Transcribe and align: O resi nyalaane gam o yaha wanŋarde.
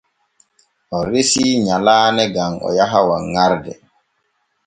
O 0.97 0.99
resi 1.09 1.45
nyalaane 1.65 2.23
gam 2.33 2.53
o 2.67 2.69
yaha 2.77 2.99
wanŋarde. 3.07 3.73